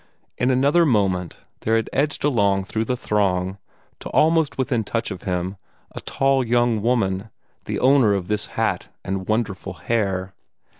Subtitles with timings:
[0.35, 3.59] In another moment there had edged along through the throng,
[3.99, 5.57] to almost within touch of him,
[5.91, 7.29] a tall young woman,
[7.65, 10.33] the owner of this hat and wonderful hair.